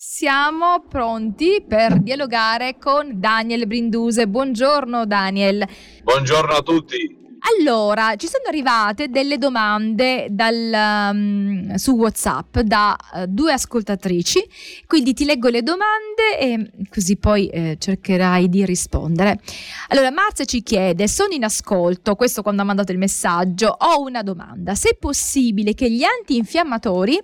[0.00, 4.28] Siamo pronti per dialogare con Daniel Brinduse.
[4.28, 5.66] Buongiorno Daniel.
[6.04, 7.17] Buongiorno a tutti.
[7.56, 14.46] Allora, ci sono arrivate delle domande dal, um, su WhatsApp da uh, due ascoltatrici,
[14.86, 19.40] quindi ti leggo le domande e così poi eh, cercherai di rispondere.
[19.88, 24.22] Allora, Marzia ci chiede, sono in ascolto, questo quando ha mandato il messaggio, ho una
[24.22, 27.18] domanda, se è possibile che gli antinfiammatori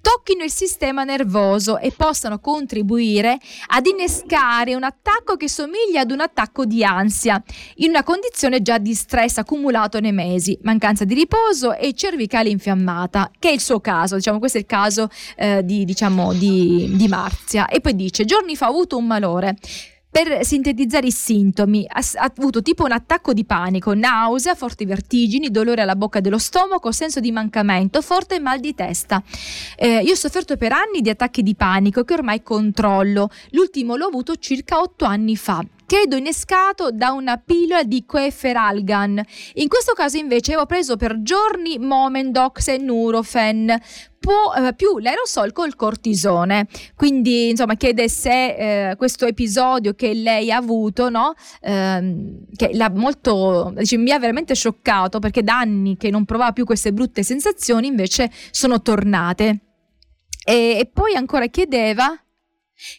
[0.00, 3.38] tocchino il sistema nervoso e possano contribuire
[3.68, 7.42] ad innescare un attacco che somiglia ad un attacco di ansia,
[7.76, 9.66] in una condizione già di stress accumulato
[10.00, 14.58] nei mesi, mancanza di riposo e cervicale infiammata, che è il suo caso, diciamo questo
[14.58, 17.66] è il caso eh, di, diciamo, di, di Marzia.
[17.68, 19.56] E poi dice, giorni fa ho avuto un malore
[20.10, 25.50] per sintetizzare i sintomi, ha, ha, avuto tipo un attacco di panico, nausea, forti vertigini,
[25.50, 29.22] dolore alla bocca dello stomaco, senso di mancamento, forte mal di testa.
[29.76, 33.30] Eh, io ho sofferto per anni di attacchi di panico che ormai controllo.
[33.50, 39.22] L'ultimo l'ho avuto circa otto anni fa credo innescato da una pillola di Queferalgan.
[39.54, 43.74] In questo caso invece avevo preso per giorni Momendox e Nurofen,
[44.18, 46.66] può, eh, più l'aerosol col cortisone.
[46.94, 52.90] Quindi, insomma, chiede se eh, questo episodio che lei ha avuto, no, ehm, che l'ha
[52.90, 57.22] molto, dice, mi ha veramente scioccato perché da anni che non provava più queste brutte
[57.22, 59.60] sensazioni, invece sono tornate.
[60.44, 62.14] E, e poi ancora chiedeva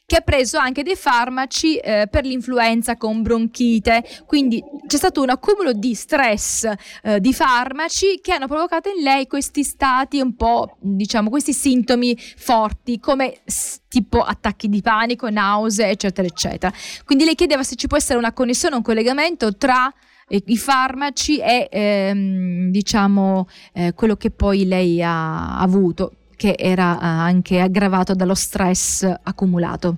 [0.05, 5.29] che ha preso anche dei farmaci eh, per l'influenza con bronchite, quindi c'è stato un
[5.29, 6.71] accumulo di stress
[7.03, 12.17] eh, di farmaci che hanno provocato in lei questi stati un po', diciamo, questi sintomi
[12.17, 13.39] forti come
[13.87, 16.71] tipo attacchi di panico, nausea, eccetera, eccetera.
[17.05, 19.91] Quindi lei chiedeva se ci può essere una connessione, un collegamento tra
[20.27, 26.95] eh, i farmaci e ehm, diciamo eh, quello che poi lei ha avuto che era
[26.95, 29.97] eh, anche aggravato dallo stress accumulato?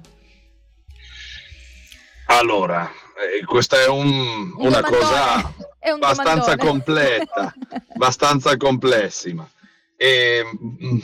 [2.26, 7.54] Allora, eh, questa è un, un una cosa è un abbastanza completa,
[7.94, 9.48] abbastanza complessima.
[9.96, 10.98] E, mm,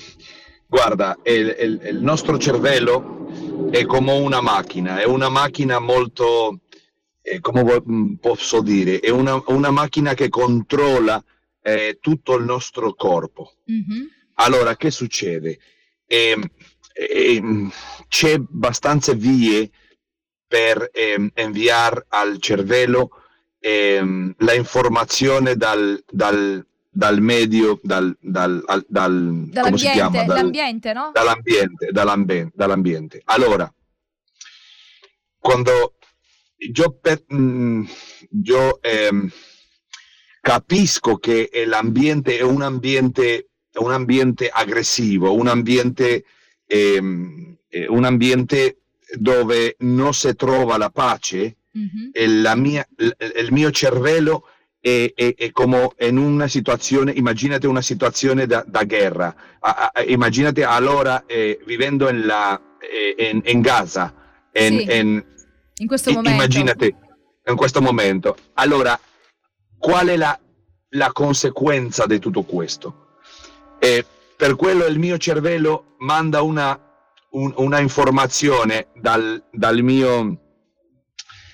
[0.65, 6.61] guarda, il, il, il, nostro cervello è come una macchina, è una macchina molto,
[7.21, 11.23] eh, come mm, posso dire, è una, una macchina che controlla
[11.61, 13.53] eh, tutto il nostro corpo.
[13.71, 15.59] Mm-hmm allora, che succede?
[16.05, 16.39] Eh,
[16.93, 17.41] eh,
[18.07, 19.69] c'è abbastanza vie
[20.47, 23.09] per eh, inviare al cervello
[23.59, 30.23] ehm, la informazione dal, dal, dal medio, dal, dal, dal come si chiama?
[30.23, 31.11] Dal, l'ambiente, no?
[31.13, 33.21] Dall'ambiente, dall'ambiente, dall'ambiente.
[33.25, 33.71] Allora,
[35.39, 35.95] quando
[36.57, 37.83] io, per, mh,
[38.43, 39.29] io ehm,
[40.41, 46.25] capisco che l'ambiente è un ambiente un ambiente aggressivo, un ambiente,
[46.65, 48.77] ehm, eh, un ambiente
[49.13, 52.41] dove non si trova la pace, mm-hmm.
[52.41, 54.47] la mia, il mio cervello
[54.79, 60.03] è, è, è, come in una situazione, immaginate una situazione da, da guerra, a, a,
[60.03, 64.13] immaginate allora eh, vivendo in, la, eh, in, in Gaza,
[64.53, 64.97] in, sì.
[64.97, 66.35] in questo momento.
[66.35, 66.95] Immaginate
[67.45, 68.35] in questo momento.
[68.55, 68.99] Allora,
[69.77, 70.37] qual è la,
[70.89, 73.06] la conseguenza di tutto questo?
[73.79, 74.05] E
[74.35, 76.79] per quello il mio cervello manda una,
[77.31, 80.39] un, una informazione dal, dal mio,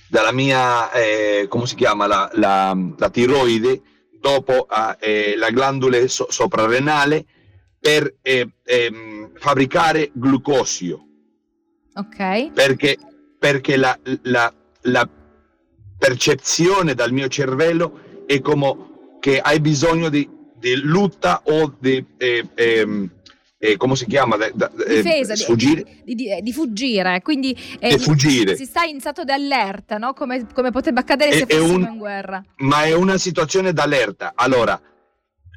[0.09, 3.81] dalla mia, eh, come si chiama, la, la, la tiroide,
[4.19, 4.67] dopo
[4.99, 7.25] eh, la glandula so, soprarenale,
[7.79, 11.05] per eh, ehm, fabbricare glucosio.
[11.95, 12.51] Ok.
[12.51, 12.97] Perché,
[13.37, 15.09] perché la, la, la
[15.97, 20.29] percezione dal mio cervello è come che hai bisogno di
[20.63, 22.05] di lotta o di...
[22.17, 23.09] Eh, eh,
[23.57, 24.35] eh, come si chiama?
[24.35, 25.85] Da, da, eh, Difesa, fuggire.
[26.03, 28.57] Di, di, di, fuggire, quindi eh, fuggire.
[28.57, 30.11] si sta in stato di allerta, no?
[30.11, 32.43] come, come, potrebbe accadere è, se fossimo un, in guerra.
[32.57, 34.33] Ma è una situazione d'allerta.
[34.35, 34.79] Allora,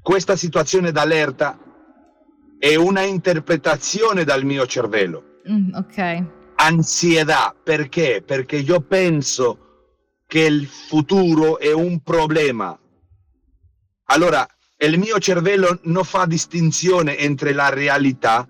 [0.02, 1.58] questa situazione d'allerta
[2.60, 5.40] è una interpretazione dal mio cervello.
[5.50, 6.24] Mm, ok.
[6.54, 8.22] Ansietà, perché?
[8.24, 9.88] Perché io penso
[10.28, 12.78] che il futuro è un problema.
[14.04, 14.46] Allora,
[14.76, 18.46] e il mio cervello non fa distinzione entre la realtà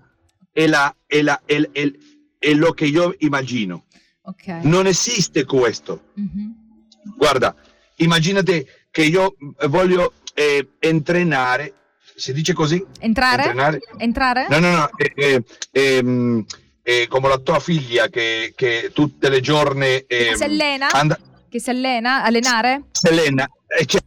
[0.51, 1.93] e, la, e, la, e, e,
[2.37, 3.85] e lo che io immagino.
[4.21, 4.59] Okay.
[4.63, 6.11] Non esiste questo.
[6.19, 6.49] Mm-hmm.
[7.15, 7.55] Guarda,
[7.97, 9.35] immaginate che io
[9.67, 11.73] voglio eh, entrenare,
[12.15, 12.85] si dice così?
[12.99, 13.43] Entrare?
[13.43, 13.79] Entrenare?
[13.97, 14.47] Entrare?
[14.49, 16.45] No, no, no, eh, eh, ehm,
[16.81, 20.03] eh, come la tua figlia che, che tutte le giorni...
[20.07, 20.89] Ehm, si allena?
[20.91, 21.19] And-
[21.49, 22.23] che si allena?
[22.23, 22.83] Allenare?
[22.91, 23.47] Si allena.
[23.85, 24.01] Cioè,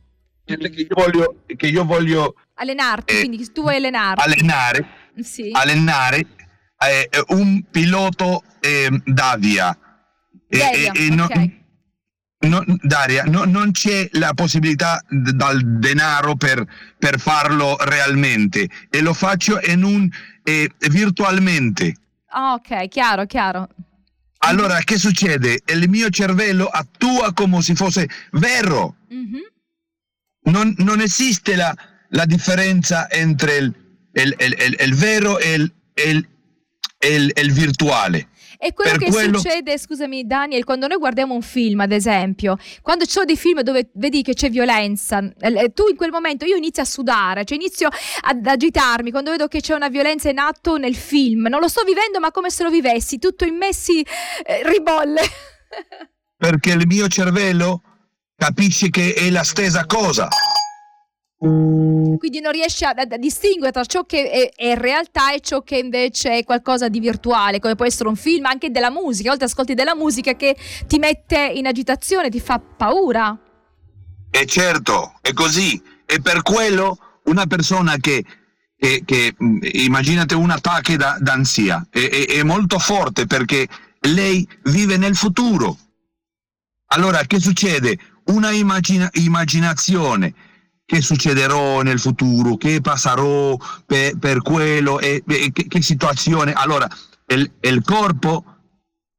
[0.56, 4.22] che io voglio, che io voglio allenarti, eh, quindi tu vuoi allenarti.
[4.22, 4.86] Allenare,
[5.20, 5.50] sì.
[5.52, 6.26] allenare
[6.78, 9.76] eh, un pilota eh, Davia.
[10.48, 11.62] Devia, e, e okay.
[12.40, 16.64] no, Daria, no, non c'è la possibilità d- dal denaro per,
[16.98, 20.08] per, farlo realmente e lo faccio in un,
[20.42, 21.94] eh, virtualmente.
[22.32, 23.68] Oh, ok, chiaro, chiaro.
[24.38, 25.60] Allora, che succede?
[25.66, 28.96] Il mio cervello attua come se fosse vero.
[29.12, 29.42] Mm-hmm.
[30.42, 31.74] Non, non, esiste la,
[32.10, 33.74] la differenza entre il,
[34.12, 35.70] il, il, il vero e
[37.00, 38.28] il, virtuale.
[38.62, 39.38] E quello per che quello...
[39.38, 43.62] succede, scusami Daniel, quando noi guardiamo un film, ad esempio, quando ci sono dei film
[43.62, 47.56] dove vedi che c'è violenza, eh, tu in quel momento io inizio a sudare, cioè
[47.56, 47.88] inizio
[48.20, 51.46] ad agitarmi quando vedo che c'è una violenza in atto nel film.
[51.48, 54.00] Non lo sto vivendo, ma come se lo vivessi, tutto in me si
[54.44, 55.20] eh, ribolle.
[56.36, 57.82] Perché il mio cervello
[58.40, 60.26] capisce che è la stessa cosa.
[61.36, 65.76] Quindi non riesce a, a, distinguere tra ciò che è, è, realtà e ciò che
[65.76, 69.28] invece è qualcosa di virtuale, come può essere un film, anche della musica.
[69.28, 70.56] A volte ascolti della musica che
[70.86, 73.38] ti mette in agitazione, ti fa paura.
[74.30, 75.80] E certo, è così.
[76.06, 78.24] E per quello una persona che,
[78.76, 83.68] che, che immaginate un attacco da, d'ansia, è, è, è molto forte perché
[84.00, 85.76] lei vive nel futuro.
[86.92, 87.98] Allora, che succede?
[88.26, 90.34] Una immagina- immaginazione
[90.90, 93.56] che succederà nel futuro, che passerò
[93.86, 96.52] per, per quello, e, e che, che, situazione.
[96.52, 96.88] Allora,
[97.26, 98.44] il, il corpo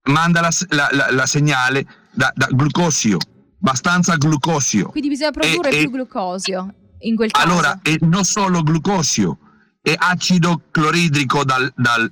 [0.10, 3.18] manda la, la, la, la segnale da, da, glucosio,
[3.62, 4.90] abbastanza glucosio.
[4.90, 7.48] Quindi bisogna produrre e, più e, glucosio in quel caso.
[7.48, 9.38] Allora, e non solo glucosio,
[9.82, 12.12] è acido cloridrico dal, dal,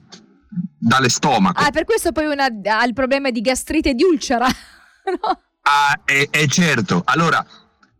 [0.78, 1.62] dalle stomaco.
[1.62, 4.48] Ah, per questo poi una, ha il problema di gastrite e di ulcera.
[5.22, 5.42] no?
[5.72, 7.04] Ah, è, è certo.
[7.06, 7.46] Allora,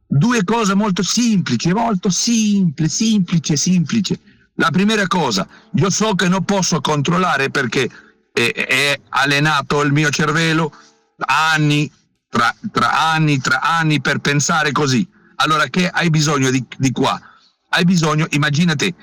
[0.08, 4.20] due cose molto semplici, molto semplice, semplice, semplice.
[4.56, 7.88] La prima cosa, io so che non posso controllare perché
[8.34, 10.74] è, è allenato il mio cervello
[11.18, 11.90] anni,
[12.28, 15.08] tra, tra, anni, tra anni per pensare così.
[15.36, 17.22] Allora che hai bisogno di, di qua?
[17.70, 18.96] Hai bisogno, immaginate,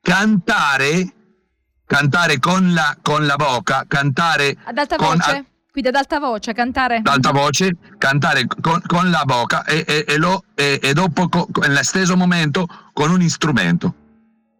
[0.00, 1.12] cantare,
[1.84, 5.30] cantare con la, con la bocca, cantare ad alta con, voce.
[5.30, 5.56] Quindi
[5.86, 6.96] ad alta voce, cantare.
[6.96, 11.46] Ad alta voce, cantare con, con la bocca e, e, e, lo, e dopo, con,
[11.60, 13.94] nello stesso momento, con un strumento.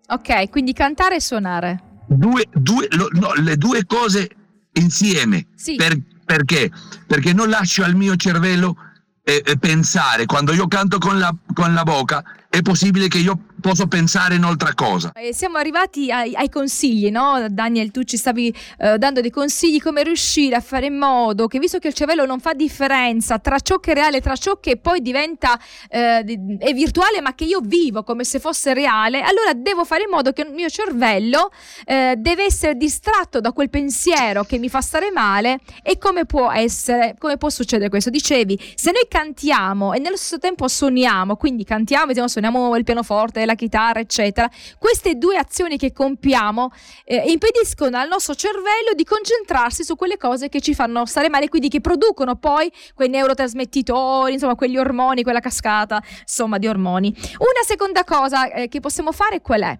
[0.08, 1.82] Ok, quindi cantare e suonare.
[2.06, 4.30] Due, due, lo, no, le due cose
[4.72, 5.46] insieme.
[5.54, 5.76] Sì.
[5.76, 6.70] Per, perché?
[7.06, 8.76] Perché non lascio al mio cervello
[9.22, 10.24] eh, eh, pensare.
[10.24, 14.42] Quando io canto con la, con la bocca, è possibile che io posso pensare in
[14.42, 15.12] un'altra cosa.
[15.12, 17.46] Eh, siamo arrivati ai, ai, consigli, no?
[17.50, 21.58] Daniel, tu ci stavi eh, dando dei consigli come riuscire a fare in modo che,
[21.58, 24.76] visto che il cervello non fa differenza tra ciò che è reale, tra ciò che
[24.76, 25.58] poi diventa
[25.88, 26.20] eh,
[26.58, 30.32] è virtuale, ma che io vivo come se fosse reale, allora devo fare in modo
[30.32, 31.50] che il mio cervello
[31.84, 35.60] eh, deve essere distratto da quel pensiero che mi fa stare male.
[35.82, 38.10] E come può essere, come può succedere questo?
[38.10, 43.44] Dicevi, se noi cantiamo e nello stesso tempo suoniamo, quindi cantiamo, vediamo, suoniamo il pianoforte,
[43.44, 44.48] la chitarra, eccetera.
[44.78, 46.70] Queste due azioni che compiamo
[47.04, 51.48] eh, impediscono al nostro cervello di concentrarsi su quelle cose che ci fanno stare male,
[51.48, 57.14] quindi che producono poi quei neurotrasmettitori, insomma, quegli ormoni, quella cascata, insomma, di ormoni.
[57.38, 59.78] Una seconda cosa eh, che possiamo fare qual è?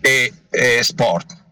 [0.00, 1.44] È, è sport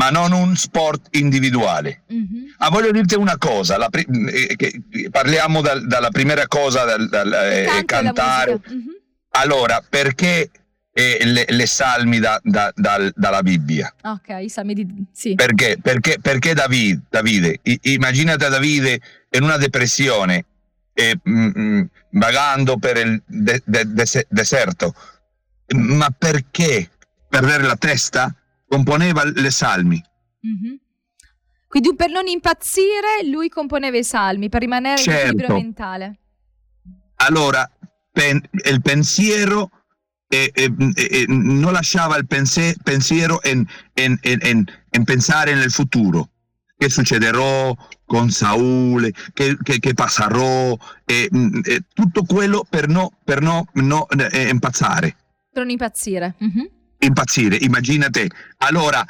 [0.00, 2.04] ma non un sport individuale.
[2.10, 2.44] Mm-hmm.
[2.56, 7.84] Ah, voglio dirti una cosa, pri- eh, parliamo dal, dalla prima cosa, dal, dal eh,
[7.84, 8.60] cantare.
[8.66, 8.88] Mm-hmm.
[9.32, 10.50] Allora, perché
[10.90, 13.94] eh, le, le, salmi da, da, da, dalla Bibbia?
[14.02, 14.86] Ok, i salmi di...
[15.12, 15.34] sì.
[15.34, 15.76] Perché?
[15.82, 19.00] Perché, perché Davide, Davide, immaginate Davide
[19.32, 20.46] in una depressione,
[20.94, 21.82] eh, mm, mm,
[22.12, 24.94] vagando per il de, de, de, deserto,
[25.74, 26.88] ma perché
[27.28, 28.34] perdere la testa
[28.70, 30.00] componeva le salmi?
[30.46, 30.74] Mm-hmm.
[31.66, 35.10] Quindi per non impazzire lui componeva i salmi, per rimanere certo.
[35.10, 36.18] in equilibrio mentale.
[37.16, 37.68] Allora,
[38.12, 39.70] pen, il pensiero
[40.26, 46.30] e, e, e, non lasciava il pense, pensiero in, in, in, in, pensare nel futuro.
[46.76, 47.74] Che succederà
[48.06, 50.74] con Saul, che, che, che passerà,
[51.04, 51.28] e,
[51.92, 55.16] tutto quello per non no, no, eh, impazzare.
[55.52, 56.36] Per non impazzire.
[56.42, 56.64] Mm-hmm.
[57.02, 58.28] Impazzire, immaginate.
[58.58, 59.04] Allora,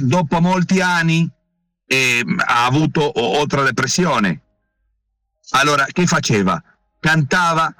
[0.00, 1.30] dopo molti anni
[1.86, 4.40] eh, ha avuto otra depressione.
[5.50, 6.62] Allora, che faceva?
[7.02, 7.74] cantava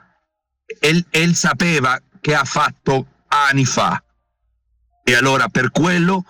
[0.67, 4.03] e, e sapeva che ha fatto anni fa.
[5.05, 6.25] E allora per quello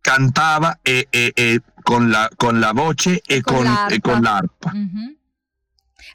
[0.00, 4.00] cantava e, e, e con, la, con, la, voce e con, con l'arpa.
[4.00, 4.72] Con l'arpa.
[4.74, 5.15] Mm-hmm.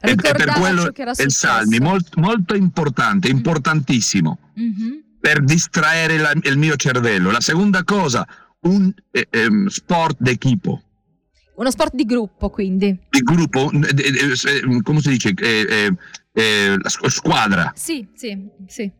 [0.04, 4.92] E, per quello il salmi, molto, molto importante, importantissimo, mm-hmm.
[5.20, 7.30] per distrarre la, il mio cervello.
[7.30, 8.26] La seconda cosa,
[8.62, 10.82] un eh, ehm, sport d'equipo.
[11.54, 12.98] Uno sport di gruppo, quindi.
[13.08, 13.70] Di gruppo,
[14.82, 15.32] come si dice?
[15.36, 15.94] Eh,
[16.32, 16.76] eh,
[17.08, 17.72] squadra.
[17.76, 18.90] Sì, sì, sì.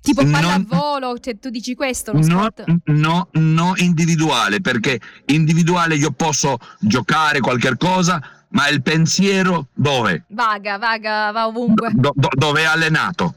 [0.00, 2.12] Tipo pallavolo, non, cioè, tu dici questo?
[2.12, 2.52] Lo no,
[2.84, 10.24] no, no, individuale, perché individuale io posso giocare qualche cosa, ma il pensiero dove?
[10.28, 11.90] Vaga, vaga, va ovunque.
[11.92, 13.34] Do, do, dove è allenato.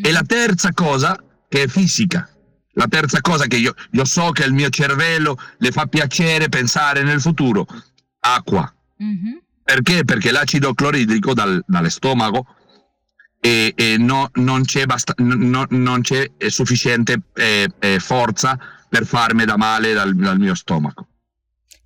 [0.00, 2.28] E la terza cosa, che è fisica.
[2.74, 7.02] La terza cosa che io, io so che il mio cervello le fa piacere pensare
[7.02, 7.66] nel futuro,
[8.20, 8.72] acqua.
[9.02, 9.36] Mm-hmm.
[9.64, 10.04] Perché?
[10.04, 12.46] Perché l'acido cloridrico dal, dalle stomaco
[13.40, 18.58] e, e no, non, c'è basta, no, non, c'è sufficiente eh, eh, forza
[18.88, 21.08] per farmi da male dal, dal mio stomaco.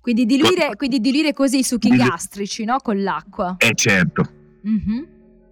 [0.05, 2.77] Quindi diluire, quindi diluire così i succhi dilu- gastrici, no?
[2.77, 3.55] Con l'acqua.
[3.57, 4.21] Eh certo.
[4.67, 5.03] Mm-hmm.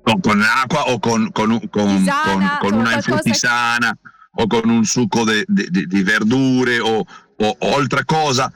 [0.03, 3.97] Con, con, l'acqua o con, con, con, tisana, con una infutisana
[4.35, 8.53] o con un succo di verdure o, o, o altra cosa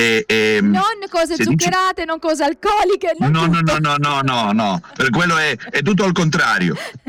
[0.00, 2.06] e, e, non cose zuccherate, dici...
[2.06, 3.14] non cose alcoliche.
[3.18, 6.74] Non no, no, no, no, no, no, no, per quello è, è tutto al contrario.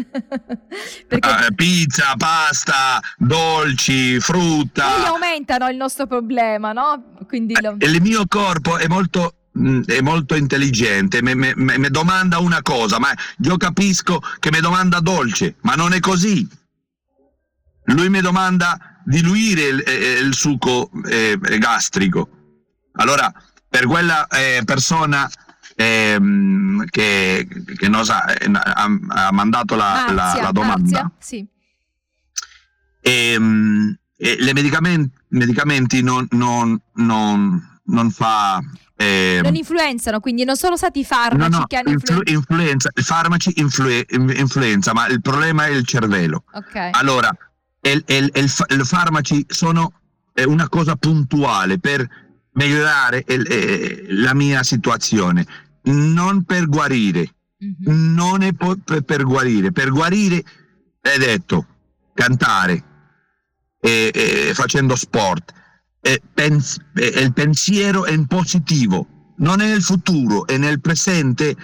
[1.07, 1.29] Perché...
[1.29, 4.87] Uh, pizza, pasta, dolci, frutta.
[4.87, 7.15] Quelli aumentano il nostro problema, no?
[7.27, 7.77] Quindi lo...
[7.79, 13.55] Il mio corpo è molto mm, è molto intelligente, mi domanda una cosa, ma io
[13.55, 16.45] capisco che mi domanda dolce, ma non è così.
[17.85, 19.83] Lui mi domanda diluire il,
[20.25, 22.40] il succo eh, gastrico
[22.93, 23.31] allora,
[23.67, 25.29] per quella eh, persona
[25.75, 31.45] ehm, che, che ha, ha, ha, mandato la, Marzia, la, la domanda, Marzia, sì.
[33.01, 38.61] ehm, e le medicamenti, medicamenti non, non, non, non fa
[39.01, 42.91] eh, non influenzano, quindi non sono stati i farmaci no, no, che hanno influ- influenza.
[42.93, 46.43] I farmaci influ- influenza, ma il problema è il cervello.
[46.51, 46.91] Okay.
[46.93, 47.35] Allora,
[47.81, 49.93] i farmaci sono
[50.45, 52.07] una cosa puntuale per
[52.53, 55.45] migliorare eh, la mia situazione,
[55.83, 58.13] non per guarire, mm-hmm.
[58.13, 60.43] non è po- per, per, guarire, per guarire
[60.99, 61.65] è detto
[62.13, 62.83] cantare,
[63.79, 65.53] eh, eh, facendo sport,
[66.33, 71.55] pens- il pensiero è in positivo, non è nel futuro, è nel presente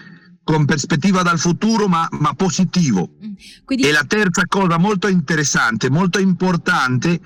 [0.44, 3.10] con prospettiva dal futuro ma, ma positivo.
[3.24, 3.34] Mm.
[3.65, 3.88] Quindi...
[3.88, 7.20] E la terza cosa molto interessante, molto importante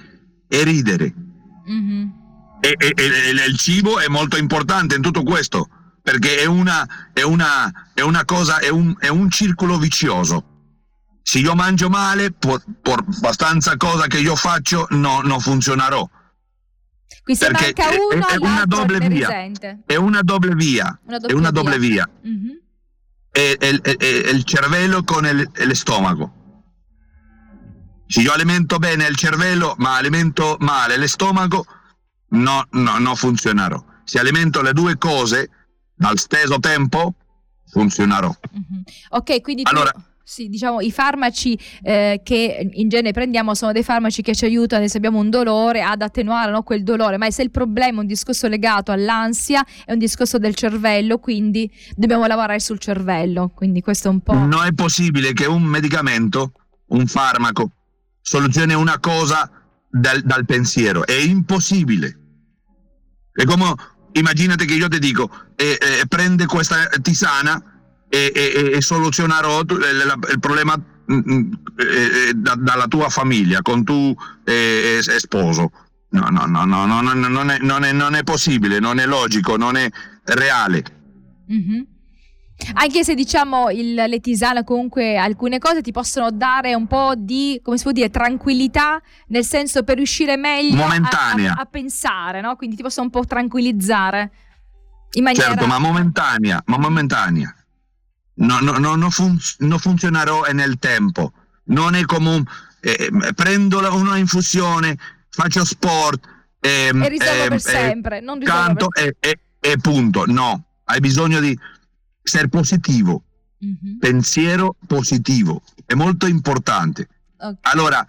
[0.47, 1.13] è ridere.
[1.69, 2.20] Mm-hmm
[2.61, 5.67] e, e, e, il cibo è molto importante in tutto questo,
[6.01, 10.45] perché è una, è una, è una cosa, è un, è un circolo vizioso.
[11.23, 16.07] Se io mangio male, per, abbastanza cosa che io faccio, no, non funzionerò.
[17.23, 19.29] Qui se perché manca uno, è, è una doble via.
[19.85, 20.99] È una doble via.
[21.05, 22.09] Una è una doble via.
[22.21, 22.31] via.
[22.31, 22.57] Mm-hmm.
[23.31, 26.33] È, è, è, il cervello con il, lo stomaco.
[28.05, 31.65] Se io alimento bene il cervello, ma alimento male lo stomaco,
[32.31, 33.83] no, no, non funzionerò.
[34.03, 35.49] Se alimento le due cose
[35.95, 37.13] dal stesso tempo,
[37.69, 38.27] funzionerò.
[38.27, 38.81] Mm-hmm.
[39.09, 40.01] Ok, quindi allora, tu...
[40.23, 44.87] Sì, diciamo i farmaci eh, che in genere prendiamo sono dei farmaci che ci aiutano
[44.87, 48.07] se abbiamo un dolore ad attenuare no, quel dolore, ma se il problema è un
[48.07, 53.49] discorso legato all'ansia, è un discorso del cervello, quindi dobbiamo lavorare sul cervello.
[53.53, 54.33] Quindi questo è un po'.
[54.33, 56.53] Non è possibile che un medicamento,
[56.87, 57.71] un farmaco,
[58.21, 59.51] soluzioni una cosa
[59.89, 62.20] dal, dal pensiero, è impossibile.
[63.33, 63.73] È come,
[64.13, 67.61] immaginate che io ti dico, eh, eh, prende questa tisana
[68.09, 70.75] e, e, e soluzionerò il, il problema
[71.07, 74.13] eh, da, dalla tua famiglia, con tu
[75.17, 75.71] sposo.
[76.09, 79.05] No, no, no, no, no, no non, è, non, è, non, è, possibile, non è
[79.05, 79.89] logico, non è
[80.23, 80.83] reale.
[81.49, 81.81] Mm-hmm.
[82.73, 87.59] Anche se diciamo il, le tisane comunque alcune cose ti possono dare un po' di,
[87.63, 92.55] come si può dire, tranquillità, nel senso per riuscire meglio a, a, a, pensare, no?
[92.55, 94.31] Quindi ti possono un po' tranquillizzare.
[95.13, 95.49] In maniera...
[95.49, 97.53] Certo, ma momentanea, ma momentanea.
[98.35, 101.33] No, no, no, non, fun- non funzionerò nel tempo.
[101.65, 102.43] Non è come un...
[102.79, 104.97] Eh, prendo una infusione,
[105.29, 106.39] faccio sport...
[106.59, 108.19] Ehm, e risolvo eh, per sempre.
[108.19, 109.15] Non canto per...
[109.19, 110.25] E, e, e punto.
[110.27, 111.57] No, hai bisogno di
[112.31, 113.23] essere positivo,
[113.63, 113.97] mm-hmm.
[113.99, 117.07] pensiero positivo, è molto importante.
[117.35, 117.57] Okay.
[117.61, 118.05] Allora,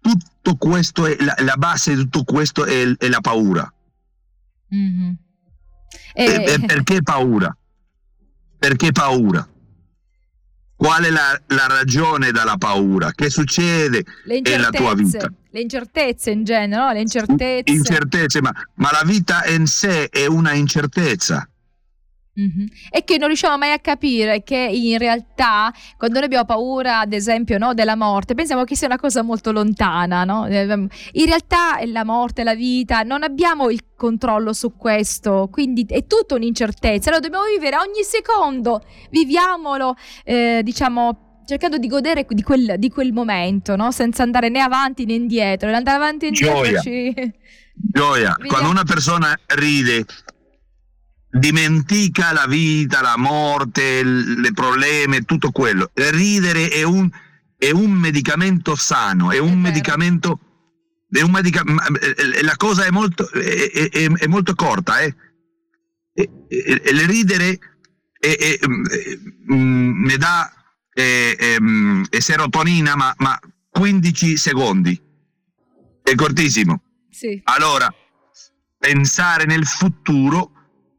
[0.00, 3.72] tutto questo è la, la, base di tutto questo è, è la paura.
[4.72, 5.12] Mm-hmm.
[6.14, 6.24] E...
[6.24, 7.56] E, perché paura?
[8.58, 9.46] Perché paura?
[10.76, 13.10] Qual è la, la, ragione della paura?
[13.12, 14.04] Che succede
[14.42, 15.32] nella tua vita?
[15.50, 16.92] Le incertezze in genere, no?
[16.92, 17.72] Le incertezze.
[17.72, 21.48] Incertezze, ma, ma la vita in sé è una incertezza
[22.38, 22.66] Mm-hmm.
[22.90, 27.14] E che non riusciamo mai a capire che in realtà quando noi abbiamo paura, ad
[27.14, 30.24] esempio, no, della morte, pensiamo che sia una cosa molto lontana.
[30.24, 30.46] No?
[30.46, 30.88] In
[31.24, 37.08] realtà la morte, la vita, non abbiamo il controllo su questo, quindi è tutta un'incertezza.
[37.08, 43.12] Allora dobbiamo vivere ogni secondo, viviamolo, eh, diciamo, cercando di godere di quel, di quel
[43.12, 43.90] momento, no?
[43.92, 45.72] senza andare né avanti né indietro.
[45.72, 46.80] Andare avanti e indietro Gioia.
[46.80, 47.32] ci...
[47.72, 48.36] Gioia.
[48.46, 50.04] Quando una persona ride
[51.38, 55.90] dimentica la vita, la morte, le problemi, tutto quello.
[55.94, 57.08] Ridere è un,
[57.56, 60.40] è un medicamento sano, è un è medicamento...
[61.08, 61.62] È un medica-
[62.42, 65.14] la cosa è molto, è, molto corta, eh?
[66.14, 67.58] il ridere
[69.52, 70.52] mm, ne dà
[72.10, 73.38] serotonina, ma, ma
[73.70, 75.00] 15 secondi.
[76.02, 76.82] È cortissimo.
[77.08, 77.40] Sì.
[77.44, 77.92] Allora,
[78.78, 80.55] pensare nel futuro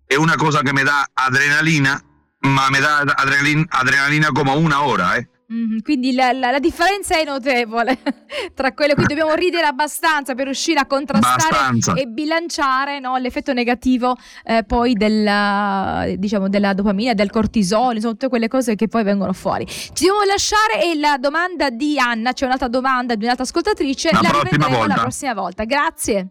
[0.07, 2.01] è una cosa che mi dà adrenalina,
[2.39, 5.29] ma mi dà adrenalina, adrenalina come una ora, eh.
[5.51, 7.97] Mm, quindi la, la, la, differenza è notevole
[8.53, 11.93] tra quelle qui dobbiamo ridere abbastanza per riuscire a contrastare abbastanza.
[11.93, 18.27] e bilanciare no, l'effetto negativo eh, poi della, diciamo, della dopamina, del cortisolo, insomma tutte
[18.27, 19.65] quelle cose che poi vengono fuori.
[19.65, 24.19] Ci dobbiamo lasciare e la domanda di Anna, c'è un'altra domanda di un'altra ascoltatrice, la,
[24.21, 24.95] la prossima volta.
[24.95, 25.63] la prossima volta.
[25.63, 26.27] Grazie.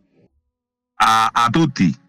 [0.96, 2.04] a, a tutti.